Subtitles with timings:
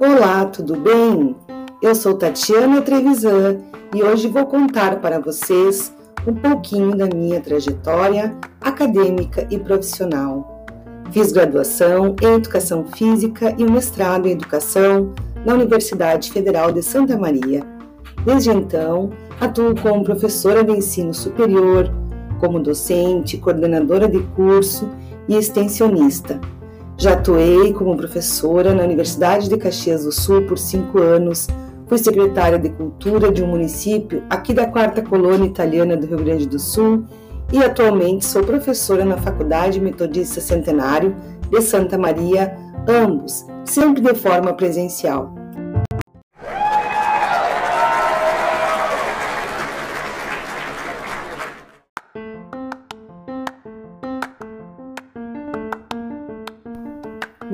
[0.00, 1.36] Olá, tudo bem?
[1.80, 3.60] Eu sou Tatiana Trevisan
[3.94, 5.94] e hoje vou contar para vocês
[6.26, 10.66] um pouquinho da minha trajetória acadêmica e profissional.
[11.12, 15.14] Fiz graduação em Educação Física e mestrado em Educação
[15.46, 17.62] na Universidade Federal de Santa Maria.
[18.24, 19.10] Desde então,
[19.40, 21.88] atuo como professora de ensino superior,
[22.44, 24.90] como docente, coordenadora de curso
[25.26, 26.38] e extensionista
[26.96, 31.48] já atuei como professora na Universidade de Caxias do Sul por cinco anos.
[31.86, 36.46] Fui secretária de Cultura de um município aqui da quarta colônia italiana do Rio Grande
[36.46, 37.04] do Sul
[37.52, 41.14] e atualmente sou professora na Faculdade Metodista Centenário
[41.50, 42.56] de Santa Maria,
[42.88, 45.43] ambos sempre de forma presencial.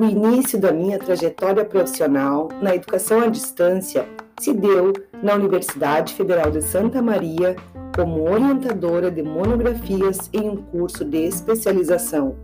[0.01, 6.49] O início da minha trajetória profissional na educação à distância se deu na Universidade Federal
[6.49, 7.55] de Santa Maria
[7.95, 12.35] como orientadora de monografias em um curso de especialização.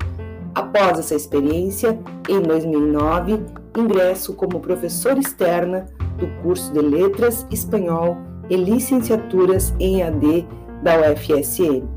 [0.54, 1.98] Após essa experiência,
[2.30, 3.44] em 2009,
[3.76, 5.88] ingresso como professora externa
[6.20, 8.18] do curso de Letras Espanhol
[8.52, 10.46] e licenciaturas em AD
[10.84, 11.88] da UFSM.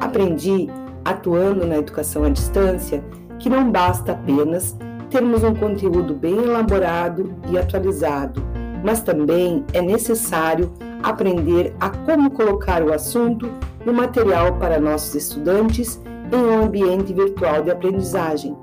[0.00, 0.68] Aprendi,
[1.04, 3.02] atuando na educação à distância,
[3.38, 4.76] que não basta apenas
[5.10, 8.42] termos um conteúdo bem elaborado e atualizado,
[8.84, 13.50] mas também é necessário aprender a como colocar o assunto
[13.84, 16.00] no material para nossos estudantes
[16.32, 18.56] em um ambiente virtual de aprendizagem,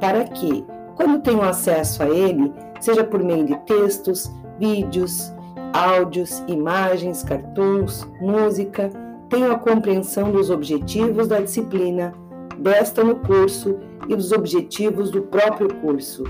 [0.00, 0.64] para que,
[0.96, 5.32] quando tenham acesso a ele, seja por meio de textos, vídeos,
[5.72, 8.90] áudios, imagens, cartoons, música,
[9.28, 12.12] tenham a compreensão dos objetivos da disciplina
[12.58, 16.24] desta no curso e dos objetivos do próprio curso,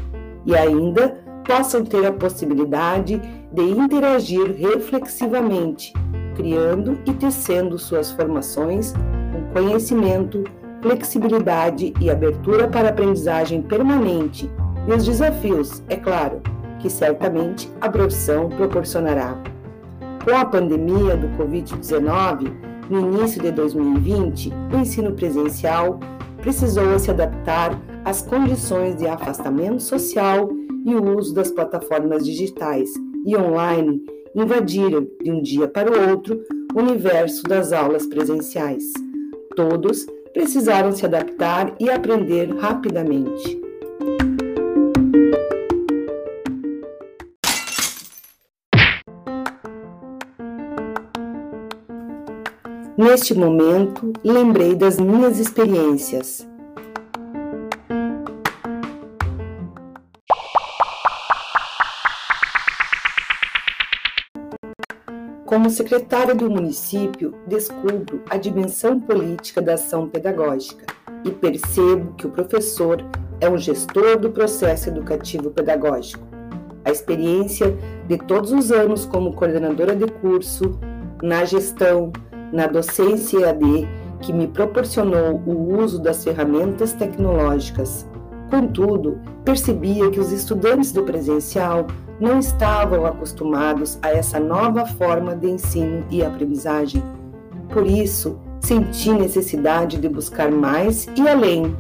[0.45, 3.21] e ainda possam ter a possibilidade
[3.53, 5.93] de interagir reflexivamente,
[6.35, 8.93] criando e tecendo suas formações
[9.33, 10.45] com conhecimento,
[10.81, 14.51] flexibilidade e abertura para aprendizagem permanente
[14.87, 16.41] e os desafios, é claro,
[16.81, 19.41] que certamente a profissão proporcionará.
[20.25, 22.53] Com a pandemia do Covid-19,
[22.91, 26.01] no início de 2020, o ensino presencial
[26.43, 30.51] precisou se adaptar às condições de afastamento social
[30.85, 32.91] e o uso das plataformas digitais
[33.25, 34.03] e online
[34.35, 36.43] invadiram, de um dia para o outro,
[36.75, 38.83] o universo das aulas presenciais.
[39.55, 43.62] Todos precisaram se adaptar e aprender rapidamente.
[52.97, 56.47] Neste momento, lembrei das minhas experiências.
[65.47, 70.85] Como secretária do município, descubro a dimensão política da ação pedagógica
[71.25, 73.03] e percebo que o professor
[73.41, 76.27] é um gestor do processo educativo pedagógico.
[76.85, 77.75] A experiência
[78.07, 80.79] de todos os anos como coordenadora de curso,
[81.23, 82.13] na gestão,
[82.53, 83.89] na docência EAD
[84.21, 88.07] que me proporcionou o uso das ferramentas tecnológicas.
[88.51, 91.87] Contudo, percebia que os estudantes do presencial
[92.21, 97.03] não estavam acostumados a essa nova forma de ensino e aprendizagem.
[97.71, 101.77] Por isso, senti necessidade de buscar mais e além,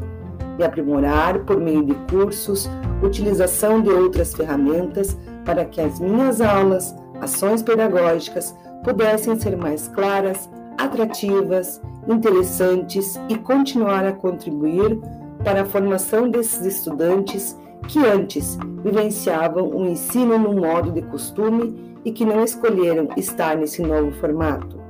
[0.56, 2.68] de aprimorar por meio de cursos,
[3.02, 10.50] utilização de outras ferramentas para que as minhas aulas, ações pedagógicas pudessem ser mais claras,
[10.84, 14.98] atrativas, interessantes e continuar a contribuir
[15.44, 17.56] para a formação desses estudantes
[17.88, 23.82] que antes vivenciavam o ensino no modo de costume e que não escolheram estar nesse
[23.82, 24.80] novo formato.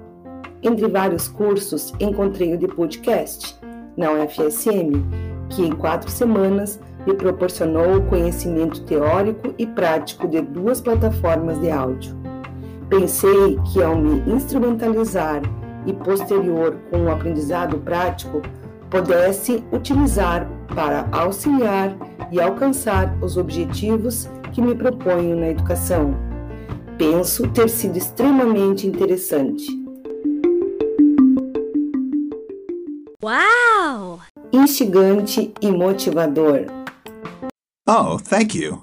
[0.62, 3.58] Entre vários cursos, encontrei o de podcast
[3.96, 5.04] na UFSM,
[5.50, 11.70] que em quatro semanas me proporcionou o conhecimento teórico e prático de duas plataformas de
[11.70, 12.16] áudio.
[12.88, 15.42] Pensei que ao me instrumentalizar
[15.86, 18.42] e posterior com o aprendizado prático
[18.90, 21.96] pudesse utilizar para auxiliar
[22.30, 26.14] e alcançar os objetivos que me proponho na educação.
[26.98, 29.66] Penso ter sido extremamente interessante.
[33.24, 34.20] Uau!
[34.52, 36.66] Instigante e motivador.
[37.88, 38.82] Oh, thank you.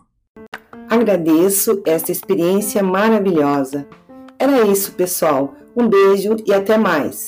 [0.89, 3.87] Agradeço esta experiência maravilhosa.
[4.39, 5.53] Era isso, pessoal.
[5.75, 7.27] Um beijo e até mais!